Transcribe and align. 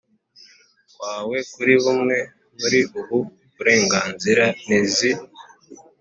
wawe 1.01 1.37
kuri 1.53 1.73
bumwe 1.83 2.17
muri 2.59 2.79
ubu 2.99 3.17
burenganzira 3.55 4.45
n 4.65 4.69
izi 4.81 5.11